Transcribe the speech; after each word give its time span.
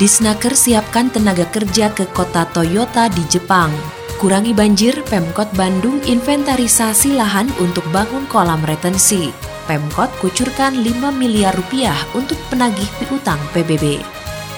Disnaker 0.00 0.56
siapkan 0.56 1.12
tenaga 1.12 1.44
kerja 1.52 1.92
ke 1.92 2.08
kota 2.16 2.48
Toyota 2.48 3.12
di 3.12 3.20
Jepang. 3.28 3.68
Kurangi 4.16 4.56
banjir, 4.56 4.96
Pemkot 5.04 5.52
Bandung 5.52 6.00
inventarisasi 6.08 7.12
lahan 7.12 7.52
untuk 7.60 7.84
bangun 7.92 8.24
kolam 8.24 8.64
retensi. 8.64 9.28
Pemkot 9.68 10.08
kucurkan 10.24 10.80
5 10.80 11.12
miliar 11.12 11.52
rupiah 11.52 11.96
untuk 12.16 12.40
penagih 12.48 12.88
piutang 13.04 13.38
PBB. 13.52 14.00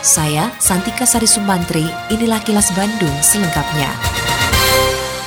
Saya, 0.05 0.55
Santika 0.63 1.03
Sari 1.03 1.27
Sumantri, 1.27 1.83
inilah 2.15 2.39
kilas 2.45 2.71
Bandung 2.77 3.13
selengkapnya. 3.19 4.24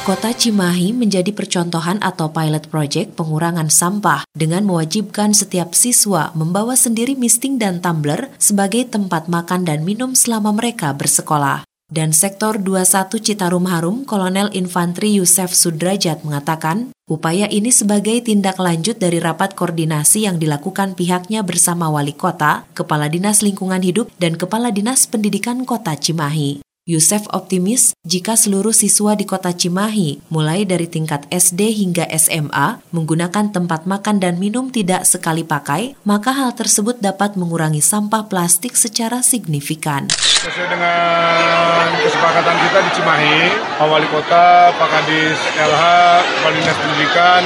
Kota 0.07 0.31
Cimahi 0.31 0.95
menjadi 0.95 1.35
percontohan 1.35 1.99
atau 1.99 2.31
pilot 2.31 2.71
project 2.71 3.20
pengurangan 3.20 3.67
sampah 3.67 4.23
dengan 4.31 4.63
mewajibkan 4.63 5.35
setiap 5.35 5.75
siswa 5.75 6.31
membawa 6.31 6.79
sendiri 6.79 7.20
misting 7.20 7.59
dan 7.59 7.84
tumbler 7.84 8.31
sebagai 8.39 8.88
tempat 8.88 9.27
makan 9.27 9.67
dan 9.67 9.84
minum 9.84 10.15
selama 10.15 10.55
mereka 10.55 10.95
bersekolah. 10.95 11.67
Dan 11.91 12.15
Sektor 12.15 12.55
21 12.55 13.20
Citarum 13.20 13.67
Harum, 13.67 14.07
Kolonel 14.07 14.48
Infantri 14.55 15.20
Yusef 15.20 15.51
Sudrajat 15.51 16.23
mengatakan, 16.23 16.95
upaya 17.12 17.51
ini 17.51 17.76
sebagai 17.76 18.15
tindak 18.23 18.63
lanjut 18.63 18.95
dari 18.95 19.20
rapat 19.20 19.60
koordinasi 19.60 20.23
yang 20.23 20.39
dilakukan 20.39 20.95
pihaknya 20.95 21.43
bersama 21.43 21.91
wali 21.91 22.15
kota, 22.15 22.63
kepala 22.71 23.12
dinas 23.12 23.43
lingkungan 23.43 23.84
hidup, 23.84 24.07
dan 24.15 24.39
kepala 24.39 24.71
dinas 24.71 25.04
pendidikan 25.04 25.67
kota 25.67 25.99
Cimahi. 25.99 26.66
Yusef 26.88 27.27
optimis 27.35 27.91
jika 28.07 28.40
seluruh 28.40 28.71
siswa 28.71 29.12
di 29.12 29.27
kota 29.27 29.52
Cimahi, 29.52 30.24
mulai 30.32 30.63
dari 30.63 30.88
tingkat 30.88 31.27
SD 31.27 31.76
hingga 31.84 32.07
SMA, 32.16 32.79
menggunakan 32.96 33.52
tempat 33.52 33.84
makan 33.84 34.24
dan 34.24 34.40
minum 34.40 34.71
tidak 34.71 35.04
sekali 35.04 35.44
pakai, 35.44 35.99
maka 36.07 36.32
hal 36.32 36.55
tersebut 36.55 37.04
dapat 37.04 37.35
mengurangi 37.35 37.84
sampah 37.84 38.32
plastik 38.32 38.79
secara 38.79 39.20
signifikan. 39.20 40.07
Sesuai 40.16 40.68
dengan 40.71 41.91
kesepakatan 42.07 42.55
kita 42.55 42.79
di 42.79 42.91
Cimahi, 42.96 43.40
Pak 43.84 43.88
Wali 43.91 44.07
Kota, 44.07 44.72
Pak 44.72 44.88
Kadis 44.88 45.40
LH, 45.60 45.84
Kepala 46.24 46.54
Dinas 46.55 46.77
Pendidikan, 46.79 47.44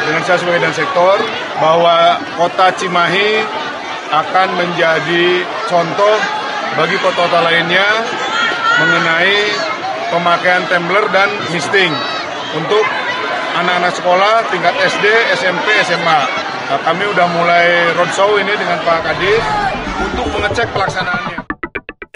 dengan 0.00 0.22
saya 0.24 0.38
sebagai 0.40 0.64
dan 0.64 0.72
sektor, 0.72 1.20
bahwa 1.60 2.16
kota 2.40 2.72
Cimahi 2.72 3.44
akan 4.16 4.48
menjadi 4.56 5.44
contoh 5.68 6.16
bagi 6.72 6.96
kota-kota 7.04 7.44
lainnya 7.44 7.84
mengenai 8.78 9.36
pemakaian 10.14 10.64
tumbler 10.70 11.04
dan 11.10 11.28
misting 11.50 11.92
untuk 12.56 12.84
anak-anak 13.58 13.92
sekolah 13.98 14.34
tingkat 14.48 14.74
SD, 14.86 15.06
SMP, 15.34 15.66
SMA. 15.84 16.20
Nah, 16.68 16.80
kami 16.84 17.04
udah 17.08 17.26
mulai 17.32 17.66
roadshow 17.96 18.36
ini 18.38 18.52
dengan 18.54 18.78
Pak 18.84 19.00
Kadis 19.02 19.44
untuk 20.04 20.26
mengecek 20.36 20.68
pelaksanaannya. 20.70 21.48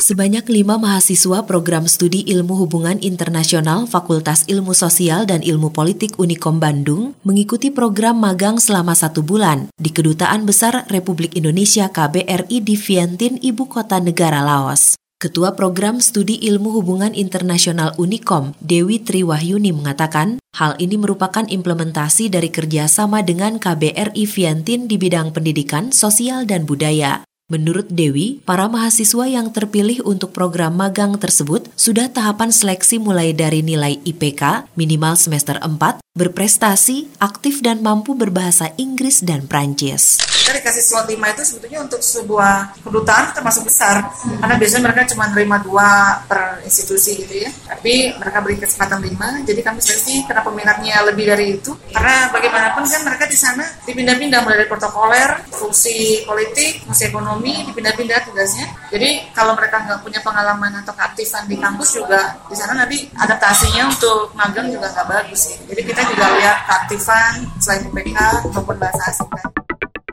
Sebanyak 0.02 0.50
lima 0.50 0.82
mahasiswa 0.82 1.46
program 1.46 1.86
studi 1.86 2.26
ilmu 2.26 2.58
hubungan 2.66 2.98
internasional 2.98 3.86
Fakultas 3.86 4.42
Ilmu 4.50 4.74
Sosial 4.74 5.30
dan 5.30 5.46
Ilmu 5.46 5.70
Politik 5.70 6.18
Unikom 6.18 6.58
Bandung 6.58 7.14
mengikuti 7.22 7.70
program 7.70 8.18
magang 8.18 8.58
selama 8.58 8.98
satu 8.98 9.22
bulan 9.22 9.70
di 9.78 9.94
Kedutaan 9.94 10.42
Besar 10.42 10.90
Republik 10.90 11.38
Indonesia 11.38 11.86
KBRI 11.86 12.66
di 12.66 12.74
Vientiane, 12.74 13.38
Ibu 13.46 13.70
Kota 13.70 14.02
Negara 14.02 14.42
Laos. 14.42 14.98
Ketua 15.22 15.54
Program 15.54 16.02
Studi 16.02 16.34
Ilmu 16.50 16.74
Hubungan 16.82 17.14
Internasional 17.14 17.94
Unikom, 17.94 18.58
Dewi 18.58 18.98
Triwahyuni 18.98 19.70
mengatakan, 19.70 20.42
hal 20.58 20.74
ini 20.82 20.98
merupakan 20.98 21.46
implementasi 21.46 22.26
dari 22.26 22.50
kerjasama 22.50 23.22
dengan 23.22 23.62
KBRI 23.62 24.26
Viantin 24.26 24.90
di 24.90 24.98
bidang 24.98 25.30
pendidikan, 25.30 25.94
sosial, 25.94 26.42
dan 26.42 26.66
budaya. 26.66 27.22
Menurut 27.46 27.86
Dewi, 27.86 28.42
para 28.42 28.66
mahasiswa 28.66 29.30
yang 29.30 29.54
terpilih 29.54 30.02
untuk 30.02 30.34
program 30.34 30.74
magang 30.74 31.14
tersebut 31.14 31.70
sudah 31.78 32.10
tahapan 32.10 32.50
seleksi 32.50 32.98
mulai 32.98 33.30
dari 33.30 33.62
nilai 33.62 34.02
IPK 34.02 34.74
minimal 34.74 35.14
semester 35.14 35.54
4, 35.62 36.02
berprestasi, 36.12 37.08
aktif 37.24 37.64
dan 37.64 37.80
mampu 37.80 38.12
berbahasa 38.12 38.68
Inggris 38.76 39.24
dan 39.24 39.48
Prancis 39.48 40.20
kita 40.42 40.58
dikasih 40.58 40.82
slot 40.84 41.06
5 41.06 41.16
itu 41.16 41.42
sebetulnya 41.48 41.80
untuk 41.86 42.00
sebuah 42.04 42.76
kedutaan 42.84 43.32
termasuk 43.32 43.70
besar. 43.70 44.10
Karena 44.20 44.54
biasanya 44.60 44.82
mereka 44.90 45.02
cuma 45.08 45.24
terima 45.32 45.56
dua 45.62 46.20
per 46.28 46.60
institusi 46.66 47.24
gitu 47.24 47.46
ya. 47.46 47.50
Tapi 47.70 48.12
mereka 48.20 48.44
beri 48.44 48.60
kesempatan 48.60 49.00
5 49.00 49.48
jadi 49.48 49.60
kami 49.62 49.78
seleksi 49.78 50.26
karena 50.28 50.42
peminatnya 50.44 50.94
lebih 51.08 51.24
dari 51.30 51.56
itu. 51.56 51.72
Karena 51.94 52.28
bagaimanapun 52.34 52.84
kan 52.84 53.00
mereka 53.06 53.24
di 53.30 53.38
sana 53.38 53.64
dipindah-pindah. 53.86 54.44
Mulai 54.44 54.66
dari 54.66 54.68
protokoler 54.68 55.28
fungsi 55.54 56.26
politik 56.26 56.84
fungsi 56.84 57.08
ekonomi 57.08 57.64
dipindah-pindah 57.72 58.18
tugasnya. 58.28 58.66
Jadi 58.90 59.32
kalau 59.32 59.54
mereka 59.54 59.80
nggak 59.86 60.04
punya 60.04 60.20
pengalaman 60.20 60.84
atau 60.84 60.92
keaktifan 60.92 61.46
di 61.46 61.56
kampus 61.56 61.96
juga 61.96 62.42
di 62.50 62.58
sana 62.58 62.74
nanti 62.74 63.08
adaptasinya 63.14 63.88
untuk 63.88 64.34
magang 64.34 64.68
juga 64.68 64.90
nggak 64.90 65.06
bagus 65.08 65.54
gitu. 65.54 65.62
jadi 65.70 65.82
kita 65.86 66.01
juga 66.08 66.26
lihat 66.38 66.58
keaktifan 66.66 67.32
selain 67.62 67.82
IPK 67.90 68.18
maupun 68.54 68.76
bahasa 68.78 69.02
asing 69.10 69.30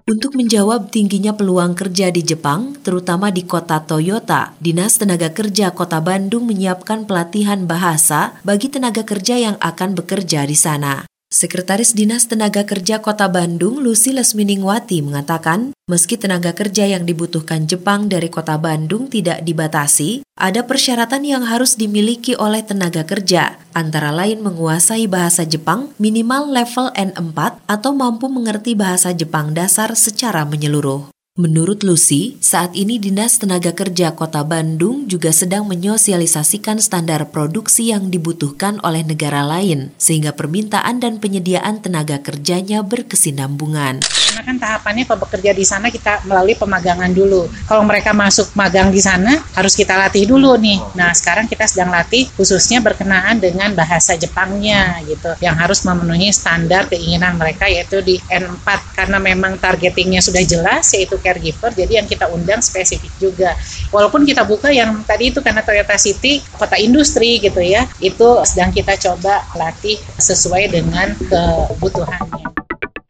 untuk 0.10 0.34
menjawab 0.34 0.90
tingginya 0.90 1.38
peluang 1.38 1.78
kerja 1.78 2.10
di 2.10 2.26
Jepang, 2.26 2.74
terutama 2.82 3.30
di 3.30 3.46
kota 3.46 3.78
Toyota, 3.86 4.58
Dinas 4.58 4.98
Tenaga 4.98 5.30
Kerja 5.30 5.70
Kota 5.70 6.02
Bandung 6.02 6.50
menyiapkan 6.50 7.06
pelatihan 7.06 7.70
bahasa 7.70 8.34
bagi 8.42 8.74
tenaga 8.74 9.06
kerja 9.06 9.38
yang 9.38 9.62
akan 9.62 9.94
bekerja 9.94 10.50
di 10.50 10.58
sana. 10.58 11.09
Sekretaris 11.30 11.94
Dinas 11.94 12.26
Tenaga 12.26 12.66
Kerja 12.66 13.06
Kota 13.06 13.30
Bandung, 13.30 13.86
Lucy 13.86 14.10
Lesminingwati 14.10 15.06
mengatakan, 15.06 15.78
meski 15.86 16.18
tenaga 16.18 16.58
kerja 16.58 16.90
yang 16.90 17.06
dibutuhkan 17.06 17.70
Jepang 17.70 18.10
dari 18.10 18.34
Kota 18.34 18.58
Bandung 18.58 19.14
tidak 19.14 19.46
dibatasi, 19.46 20.26
ada 20.34 20.66
persyaratan 20.66 21.22
yang 21.22 21.46
harus 21.46 21.78
dimiliki 21.78 22.34
oleh 22.34 22.66
tenaga 22.66 23.06
kerja, 23.06 23.62
antara 23.78 24.10
lain 24.10 24.42
menguasai 24.42 25.06
bahasa 25.06 25.46
Jepang 25.46 25.94
minimal 26.02 26.50
level 26.50 26.90
N4 26.98 27.62
atau 27.70 27.94
mampu 27.94 28.26
mengerti 28.26 28.74
bahasa 28.74 29.14
Jepang 29.14 29.54
dasar 29.54 29.94
secara 29.94 30.50
menyeluruh. 30.50 31.14
Menurut 31.40 31.88
Lucy, 31.88 32.36
saat 32.44 32.76
ini 32.76 33.00
Dinas 33.00 33.40
Tenaga 33.40 33.72
Kerja 33.72 34.12
Kota 34.12 34.44
Bandung 34.44 35.08
juga 35.08 35.32
sedang 35.32 35.64
menyosialisasikan 35.72 36.84
standar 36.84 37.32
produksi 37.32 37.96
yang 37.96 38.12
dibutuhkan 38.12 38.76
oleh 38.84 39.08
negara 39.08 39.48
lain, 39.48 39.96
sehingga 39.96 40.36
permintaan 40.36 41.00
dan 41.00 41.24
penyediaan 41.24 41.80
tenaga 41.80 42.20
kerjanya 42.20 42.84
berkesinambungan. 42.84 44.04
Karena 44.40 44.56
kan 44.56 44.64
tahapannya 44.72 45.04
kalau 45.04 45.20
bekerja 45.28 45.52
di 45.52 45.68
sana 45.68 45.92
kita 45.92 46.24
melalui 46.24 46.56
pemagangan 46.56 47.12
dulu. 47.12 47.52
Kalau 47.68 47.84
mereka 47.84 48.16
masuk 48.16 48.56
magang 48.56 48.88
di 48.88 49.04
sana, 49.04 49.36
harus 49.52 49.76
kita 49.76 50.00
latih 50.00 50.24
dulu 50.24 50.56
nih. 50.56 50.80
Nah, 50.96 51.12
sekarang 51.12 51.44
kita 51.44 51.68
sedang 51.68 51.92
latih 51.92 52.32
khususnya 52.40 52.80
berkenaan 52.80 53.36
dengan 53.44 53.76
bahasa 53.76 54.16
Jepangnya 54.16 55.04
gitu, 55.04 55.36
yang 55.44 55.60
harus 55.60 55.84
memenuhi 55.84 56.32
standar 56.32 56.88
keinginan 56.88 57.36
mereka 57.36 57.68
yaitu 57.68 58.00
di 58.00 58.16
N4 58.32 58.96
karena 58.96 59.20
memang 59.20 59.60
targetingnya 59.60 60.24
sudah 60.24 60.40
jelas 60.48 60.88
yaitu 60.96 61.20
caregiver 61.20 61.76
jadi 61.76 62.00
yang 62.00 62.08
kita 62.08 62.32
undang 62.32 62.64
spesifik 62.64 63.12
juga 63.20 63.60
walaupun 63.92 64.24
kita 64.24 64.48
buka 64.48 64.72
yang 64.72 65.04
tadi 65.04 65.36
itu 65.36 65.44
karena 65.44 65.68
Toyota 65.68 66.00
City 66.00 66.40
kota 66.56 66.80
industri 66.80 67.44
gitu 67.44 67.60
ya 67.60 67.84
itu 68.00 68.28
sedang 68.48 68.72
kita 68.72 68.96
coba 68.96 69.44
latih 69.60 70.00
sesuai 70.16 70.72
dengan 70.72 71.12
kebutuhannya 71.28 72.39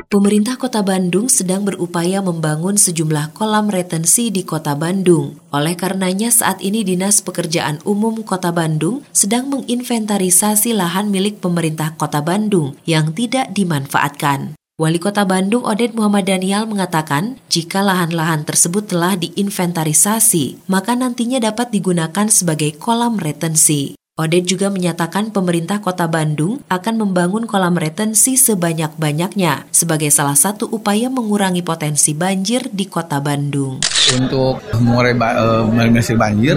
Pemerintah 0.09 0.57
Kota 0.57 0.81
Bandung 0.81 1.29
sedang 1.29 1.61
berupaya 1.61 2.17
membangun 2.17 2.81
sejumlah 2.81 3.29
kolam 3.37 3.69
retensi 3.69 4.33
di 4.33 4.41
Kota 4.41 4.73
Bandung. 4.73 5.37
Oleh 5.53 5.77
karenanya 5.77 6.33
saat 6.33 6.65
ini 6.65 6.81
Dinas 6.81 7.21
Pekerjaan 7.21 7.77
Umum 7.85 8.25
Kota 8.25 8.49
Bandung 8.49 9.05
sedang 9.13 9.53
menginventarisasi 9.53 10.73
lahan 10.73 11.13
milik 11.13 11.45
pemerintah 11.45 11.93
Kota 11.93 12.25
Bandung 12.25 12.73
yang 12.89 13.13
tidak 13.13 13.53
dimanfaatkan. 13.53 14.57
Wali 14.81 14.97
Kota 14.97 15.29
Bandung 15.29 15.61
Oded 15.61 15.93
Muhammad 15.93 16.25
Daniel 16.25 16.65
mengatakan, 16.65 17.37
jika 17.45 17.85
lahan-lahan 17.85 18.49
tersebut 18.49 18.89
telah 18.89 19.13
diinventarisasi, 19.13 20.65
maka 20.65 20.97
nantinya 20.97 21.37
dapat 21.37 21.69
digunakan 21.69 22.25
sebagai 22.33 22.73
kolam 22.81 23.21
retensi. 23.21 23.98
Oded 24.19 24.51
juga 24.51 24.67
menyatakan 24.67 25.31
pemerintah 25.31 25.79
kota 25.79 26.03
Bandung 26.11 26.59
akan 26.67 27.07
membangun 27.07 27.47
kolam 27.47 27.79
retensi 27.79 28.35
sebanyak-banyaknya 28.35 29.71
sebagai 29.71 30.11
salah 30.11 30.35
satu 30.35 30.67
upaya 30.67 31.07
mengurangi 31.07 31.63
potensi 31.63 32.11
banjir 32.11 32.67
di 32.67 32.83
kota 32.91 33.23
Bandung. 33.23 33.79
Untuk 34.17 34.57
mengurai 34.79 35.13
uh, 35.13 35.65
banjir, 35.69 36.15
banjir, 36.17 36.55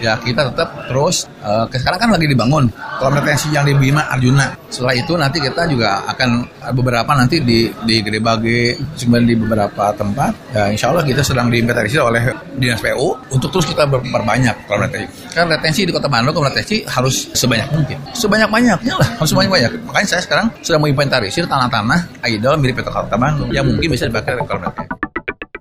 ya 0.00 0.16
kita 0.20 0.52
tetap 0.52 0.88
terus 0.88 1.28
uh, 1.44 1.68
sekarang 1.68 1.98
kan 2.00 2.10
lagi 2.14 2.26
dibangun 2.28 2.70
kolam 2.96 3.16
retensi 3.20 3.52
yang 3.52 3.68
di 3.68 3.76
Bima 3.76 4.08
Arjuna. 4.08 4.56
Setelah 4.70 4.94
itu 4.96 5.12
nanti 5.16 5.38
kita 5.40 5.68
juga 5.68 6.04
akan 6.08 6.44
beberapa 6.72 7.12
nanti 7.12 7.40
di 7.44 7.68
di 7.84 8.00
Gede 8.00 8.20
Bage, 8.20 8.76
di 8.96 9.34
beberapa 9.36 9.92
tempat. 9.92 10.32
Ya, 10.52 10.72
insya 10.72 10.92
Allah 10.92 11.04
kita 11.04 11.20
sedang 11.20 11.52
diinventarisir 11.52 12.00
oleh 12.00 12.32
dinas 12.56 12.80
PU 12.80 13.16
untuk 13.32 13.52
terus 13.52 13.66
kita 13.68 13.84
berbanyak 13.88 14.54
kolam 14.64 14.88
retensi. 14.88 15.36
Kan 15.36 15.52
retensi 15.52 15.84
di 15.84 15.92
Kota 15.92 16.08
Bandung 16.08 16.32
kolam 16.32 16.52
retensi 16.52 16.84
harus 16.88 17.28
sebanyak 17.36 17.68
mungkin, 17.72 17.98
sebanyak 18.16 18.48
banyaknya 18.48 18.94
lah, 18.96 19.08
harus 19.20 19.30
sebanyak 19.32 19.50
banyak. 19.52 19.70
Makanya 19.84 20.08
saya 20.16 20.22
sekarang 20.24 20.46
sedang 20.64 20.80
menginventarisir 20.84 21.44
tanah-tanah 21.44 22.24
idol 22.30 22.56
mirip 22.60 22.80
Kota 22.80 23.16
Bandung 23.16 23.52
yang 23.52 23.68
mungkin 23.68 23.92
bisa 23.92 24.08
dipakai 24.08 24.40
kolam 24.40 24.64
retensi. 24.64 24.85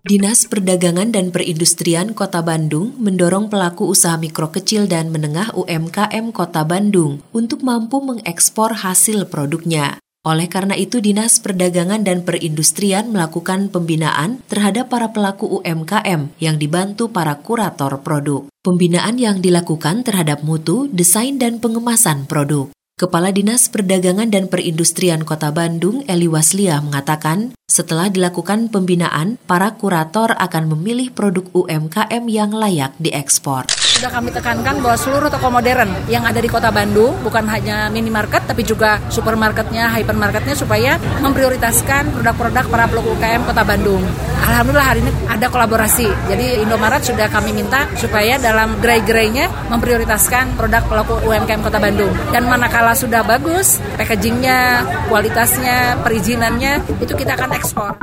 Dinas 0.06 0.46
Perdagangan 0.46 1.10
dan 1.10 1.34
Perindustrian 1.34 2.14
Kota 2.14 2.46
Bandung 2.46 2.94
mendorong 3.02 3.50
pelaku 3.50 3.90
usaha 3.90 4.14
mikro 4.22 4.54
kecil 4.54 4.86
dan 4.86 5.10
menengah 5.10 5.50
UMKM 5.58 6.30
Kota 6.30 6.62
Bandung 6.62 7.26
untuk 7.34 7.66
mampu 7.66 8.06
mengekspor 8.06 8.86
hasil 8.86 9.26
produknya. 9.34 9.98
Oleh 10.22 10.46
karena 10.46 10.78
itu, 10.78 11.02
Dinas 11.02 11.42
Perdagangan 11.42 12.06
dan 12.06 12.22
Perindustrian 12.22 13.10
melakukan 13.10 13.74
pembinaan 13.74 14.46
terhadap 14.46 14.94
para 14.94 15.10
pelaku 15.10 15.50
UMKM 15.66 16.38
yang 16.38 16.62
dibantu 16.62 17.10
para 17.10 17.42
kurator 17.42 17.98
produk. 18.06 18.46
Pembinaan 18.62 19.18
yang 19.18 19.42
dilakukan 19.42 20.06
terhadap 20.06 20.46
mutu, 20.46 20.86
desain, 20.94 21.42
dan 21.42 21.58
pengemasan 21.58 22.30
produk. 22.30 22.70
Kepala 22.96 23.28
Dinas 23.34 23.68
Perdagangan 23.68 24.32
dan 24.32 24.48
Perindustrian 24.48 25.28
Kota 25.28 25.52
Bandung, 25.52 26.08
Eli 26.08 26.32
Waslia, 26.32 26.80
mengatakan, 26.80 27.52
setelah 27.76 28.08
dilakukan 28.08 28.72
pembinaan, 28.72 29.36
para 29.44 29.76
kurator 29.76 30.32
akan 30.40 30.72
memilih 30.72 31.12
produk 31.12 31.44
UMKM 31.52 32.24
yang 32.32 32.56
layak 32.56 32.96
diekspor. 33.04 33.68
Sudah 33.96 34.12
kami 34.12 34.28
tekankan 34.28 34.84
bahwa 34.84 35.00
seluruh 35.00 35.32
toko 35.32 35.48
modern 35.48 35.88
yang 36.12 36.28
ada 36.28 36.44
di 36.44 36.52
Kota 36.52 36.68
Bandung, 36.68 37.16
bukan 37.24 37.48
hanya 37.48 37.88
minimarket, 37.88 38.44
tapi 38.44 38.68
juga 38.68 39.00
supermarketnya, 39.08 39.88
hypermarketnya, 39.88 40.52
supaya 40.52 41.00
memprioritaskan 41.24 42.12
produk-produk 42.12 42.68
para 42.68 42.92
pelaku 42.92 43.16
UMKM 43.16 43.48
Kota 43.48 43.64
Bandung. 43.64 44.04
Alhamdulillah 44.44 44.88
hari 44.92 45.00
ini 45.00 45.12
ada 45.32 45.48
kolaborasi. 45.48 46.12
Jadi 46.28 46.60
Indomaret 46.60 47.08
sudah 47.08 47.32
kami 47.32 47.56
minta 47.56 47.88
supaya 47.96 48.36
dalam 48.36 48.76
gerai-gerainya 48.84 49.72
memprioritaskan 49.72 50.60
produk 50.60 50.84
pelaku 50.92 51.16
UMKM 51.32 51.64
Kota 51.64 51.80
Bandung. 51.80 52.12
Dan 52.36 52.52
manakala 52.52 53.00
sudah 53.00 53.24
bagus, 53.24 53.80
packagingnya, 53.96 54.84
kualitasnya, 55.08 56.04
perizinannya, 56.04 56.84
itu 57.00 57.16
kita 57.16 57.40
akan 57.40 57.56
ekspor. 57.56 57.96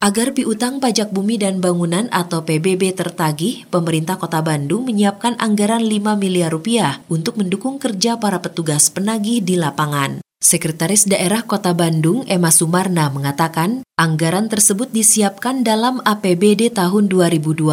Agar 0.00 0.32
piutang 0.32 0.80
pajak 0.80 1.12
bumi 1.12 1.36
dan 1.36 1.60
bangunan 1.60 2.08
atau 2.08 2.40
PBB 2.40 2.96
tertagih, 2.96 3.68
pemerintah 3.68 4.16
Kota 4.16 4.40
Bandung 4.40 4.88
menyiapkan 4.88 5.36
anggaran 5.36 5.84
5 5.84 6.16
miliar 6.16 6.48
rupiah 6.48 7.04
untuk 7.12 7.36
mendukung 7.36 7.76
kerja 7.76 8.16
para 8.16 8.40
petugas 8.40 8.88
penagih 8.88 9.44
di 9.44 9.60
lapangan. 9.60 10.24
Sekretaris 10.40 11.04
Daerah 11.04 11.44
Kota 11.44 11.76
Bandung, 11.76 12.24
Emma 12.24 12.48
Sumarna, 12.48 13.12
mengatakan 13.12 13.84
anggaran 14.00 14.48
tersebut 14.48 14.88
disiapkan 14.88 15.60
dalam 15.60 16.00
APBD 16.00 16.72
tahun 16.72 17.12
2020 17.12 17.68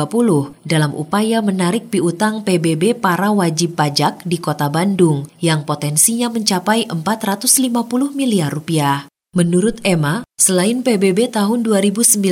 dalam 0.68 0.92
upaya 1.00 1.40
menarik 1.40 1.88
piutang 1.88 2.44
PBB 2.44 3.00
para 3.00 3.32
wajib 3.32 3.80
pajak 3.80 4.28
di 4.28 4.36
Kota 4.36 4.68
Bandung 4.68 5.32
yang 5.40 5.64
potensinya 5.64 6.28
mencapai 6.28 6.92
450 6.92 8.12
miliar 8.12 8.52
rupiah. 8.52 9.08
Menurut 9.36 9.84
Emma, 9.84 10.26
selain 10.34 10.82
PBB 10.82 11.30
tahun 11.30 11.62
2019 11.62 12.24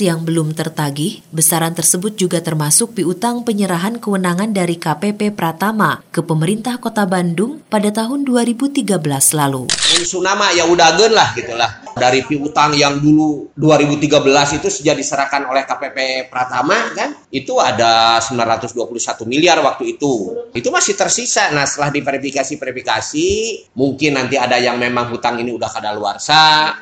yang 0.00 0.22
belum 0.22 0.54
tertagih, 0.54 1.20
besaran 1.34 1.74
tersebut 1.74 2.14
juga 2.14 2.38
termasuk 2.38 2.94
piutang 2.96 3.44
penyerahan 3.44 3.98
kewenangan 3.98 4.54
dari 4.54 4.78
KPP 4.78 5.34
Pratama 5.34 6.06
ke 6.14 6.22
pemerintah 6.22 6.78
Kota 6.78 7.02
Bandung 7.02 7.60
pada 7.66 7.90
tahun 7.90 8.22
2013 8.22 8.88
lalu. 9.34 9.66
Sunama 10.06 10.54
ya 10.54 10.70
udah 10.70 10.94
gen 10.94 11.12
lah 11.18 11.34
gitulah. 11.34 11.82
Dari 11.96 12.22
piutang 12.22 12.76
yang 12.76 13.00
dulu 13.02 13.50
2013 13.56 14.60
itu 14.62 14.68
sejak 14.70 14.94
diserahkan 15.00 15.48
oleh 15.50 15.66
KPP 15.66 16.30
Pratama 16.30 16.94
kan, 16.94 17.16
itu 17.32 17.58
ada 17.58 18.22
921 18.22 19.26
miliar 19.26 19.58
waktu 19.66 19.98
itu. 19.98 20.46
Itu 20.54 20.68
masih 20.70 20.94
tersisa. 20.94 21.50
Nah 21.50 21.66
setelah 21.66 21.90
diverifikasi-verifikasi, 21.90 23.28
mungkin 23.74 24.20
nanti 24.20 24.36
ada 24.36 24.60
yang 24.60 24.76
memang 24.76 25.08
hutang 25.08 25.40
ini 25.40 25.56
udah 25.56 25.72
kadaluarsa, 25.72 26.35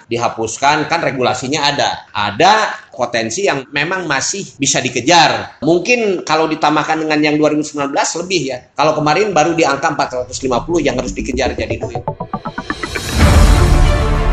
dihapuskan 0.06 0.87
kan 0.87 1.01
regulasinya 1.03 1.67
ada. 1.71 1.91
Ada 2.12 2.87
potensi 2.95 3.47
yang 3.49 3.67
memang 3.75 4.06
masih 4.06 4.56
bisa 4.61 4.79
dikejar. 4.79 5.61
Mungkin 5.65 6.23
kalau 6.23 6.47
ditambahkan 6.47 7.03
dengan 7.06 7.19
yang 7.21 7.37
2019 7.41 7.91
lebih 7.95 8.43
ya. 8.55 8.59
Kalau 8.77 8.95
kemarin 8.95 9.35
baru 9.35 9.56
di 9.56 9.67
angka 9.67 9.95
450 9.95 10.87
yang 10.87 10.95
harus 10.99 11.12
dikejar 11.17 11.56
jadi 11.59 11.75
duit. 11.79 12.03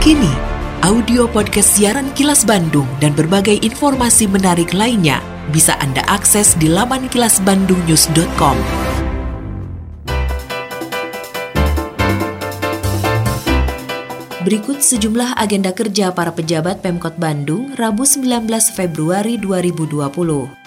Kini, 0.02 0.34
audio 0.82 1.30
podcast 1.30 1.78
siaran 1.78 2.10
Kilas 2.18 2.42
Bandung 2.42 2.90
dan 2.98 3.14
berbagai 3.14 3.62
informasi 3.62 4.26
menarik 4.26 4.74
lainnya 4.74 5.22
bisa 5.54 5.78
Anda 5.78 6.02
akses 6.10 6.58
di 6.58 6.72
laman 6.72 7.12
kilasbandungnews.com. 7.12 8.91
Berikut 14.42 14.82
sejumlah 14.82 15.38
agenda 15.38 15.70
kerja 15.70 16.10
para 16.10 16.34
pejabat 16.34 16.82
Pemkot 16.82 17.14
Bandung 17.22 17.78
Rabu 17.78 18.10
19 18.10 18.50
Februari 18.74 19.38
2020. 19.38 20.02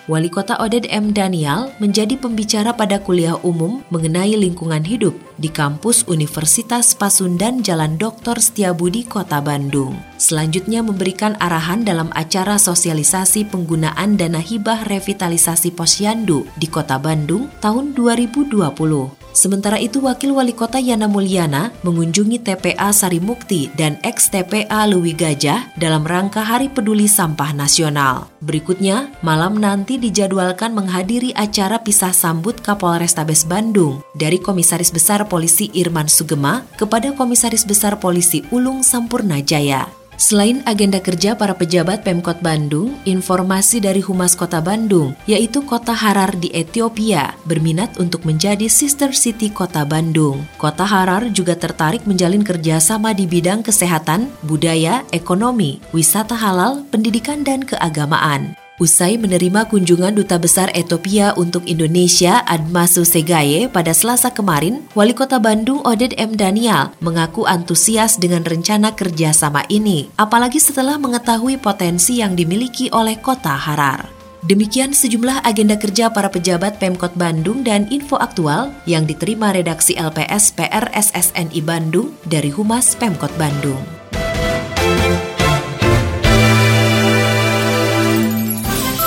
Wali 0.06 0.30
Kota 0.30 0.54
Oded 0.62 0.86
M. 0.86 1.10
Daniel 1.10 1.74
menjadi 1.82 2.14
pembicara 2.14 2.70
pada 2.70 3.02
kuliah 3.02 3.34
umum 3.42 3.82
mengenai 3.90 4.38
lingkungan 4.38 4.86
hidup 4.86 5.18
di 5.42 5.50
kampus 5.50 6.06
Universitas 6.06 6.94
Pasundan 6.94 7.66
Jalan 7.66 7.98
Dr. 7.98 8.38
Setiabudi 8.38 9.02
Kota 9.10 9.42
Bandung. 9.42 9.98
Selanjutnya 10.22 10.78
memberikan 10.86 11.34
arahan 11.42 11.82
dalam 11.82 12.14
acara 12.14 12.62
sosialisasi 12.62 13.50
penggunaan 13.50 14.14
dana 14.14 14.38
hibah 14.38 14.86
revitalisasi 14.86 15.74
posyandu 15.74 16.46
di 16.62 16.70
Kota 16.70 17.02
Bandung 17.02 17.50
tahun 17.58 17.90
2020. 17.98 19.23
Sementara 19.34 19.82
itu, 19.82 19.98
Wakil 19.98 20.30
Wali 20.30 20.54
Kota 20.54 20.78
Yana 20.78 21.10
Mulyana 21.10 21.74
mengunjungi 21.82 22.38
TPA 22.38 22.94
Sarimukti 22.94 23.66
dan 23.74 23.98
ex-TPA 24.06 24.86
Lewi 24.86 25.10
Gajah 25.10 25.74
dalam 25.74 26.06
rangka 26.06 26.46
Hari 26.46 26.70
Peduli 26.70 27.10
Sampah 27.10 27.50
Nasional. 27.50 28.30
Berikutnya, 28.38 29.10
malam 29.26 29.58
nanti 29.58 29.98
dijadwalkan 29.98 30.70
menghadiri 30.70 31.34
acara 31.34 31.82
pisah 31.82 32.14
sambut 32.14 32.62
Kapolrestabes 32.62 33.42
Bandung 33.42 34.06
dari 34.14 34.38
Komisaris 34.38 34.94
Besar 34.94 35.26
Polisi 35.26 35.66
Irman 35.74 36.06
Sugema 36.06 36.62
kepada 36.78 37.10
Komisaris 37.10 37.66
Besar 37.66 37.98
Polisi 37.98 38.46
Ulung 38.54 38.86
Sampurna 38.86 39.42
Jaya. 39.42 40.03
Selain 40.14 40.62
agenda 40.64 41.02
kerja 41.02 41.34
para 41.34 41.52
pejabat 41.58 42.06
Pemkot 42.06 42.38
Bandung, 42.38 42.94
informasi 43.04 43.82
dari 43.82 43.98
Humas 43.98 44.38
Kota 44.38 44.62
Bandung, 44.62 45.12
yaitu 45.26 45.60
Kota 45.66 45.90
Harar 45.90 46.38
di 46.38 46.48
Ethiopia, 46.54 47.34
berminat 47.44 47.98
untuk 47.98 48.22
menjadi 48.22 48.70
sister 48.70 49.10
city 49.10 49.50
Kota 49.50 49.82
Bandung. 49.82 50.46
Kota 50.56 50.86
Harar 50.86 51.28
juga 51.34 51.58
tertarik 51.58 52.06
menjalin 52.06 52.46
kerjasama 52.46 53.10
di 53.12 53.26
bidang 53.26 53.66
kesehatan, 53.66 54.30
budaya, 54.46 55.02
ekonomi, 55.10 55.82
wisata 55.90 56.38
halal, 56.38 56.86
pendidikan, 56.88 57.42
dan 57.42 57.66
keagamaan. 57.66 58.63
Usai 58.74 59.14
menerima 59.14 59.70
kunjungan 59.70 60.18
Duta 60.18 60.34
Besar 60.34 60.66
Ethiopia 60.74 61.30
untuk 61.38 61.62
Indonesia 61.70 62.42
Admasu 62.42 63.06
Segaye 63.06 63.70
pada 63.70 63.94
Selasa 63.94 64.34
kemarin, 64.34 64.82
Wali 64.98 65.14
Kota 65.14 65.38
Bandung 65.38 65.78
Oded 65.86 66.10
M. 66.18 66.34
Daniel 66.34 66.90
mengaku 66.98 67.46
antusias 67.46 68.18
dengan 68.18 68.42
rencana 68.42 68.90
kerjasama 68.90 69.62
ini, 69.70 70.10
apalagi 70.18 70.58
setelah 70.58 70.98
mengetahui 70.98 71.62
potensi 71.62 72.18
yang 72.18 72.34
dimiliki 72.34 72.90
oleh 72.90 73.14
Kota 73.22 73.54
Harar. 73.54 74.10
Demikian 74.42 74.90
sejumlah 74.90 75.46
agenda 75.46 75.78
kerja 75.78 76.10
para 76.10 76.26
pejabat 76.26 76.82
Pemkot 76.82 77.14
Bandung 77.14 77.62
dan 77.62 77.86
info 77.94 78.18
aktual 78.18 78.74
yang 78.90 79.06
diterima 79.06 79.54
redaksi 79.54 79.94
LPS 79.94 80.50
PR 80.50 80.90
SSNI 80.90 81.62
Bandung 81.62 82.10
dari 82.26 82.50
Humas 82.50 82.98
Pemkot 82.98 83.30
Bandung. 83.38 84.03